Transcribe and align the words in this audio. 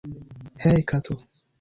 Hej 0.63 0.79
kato 0.89 1.13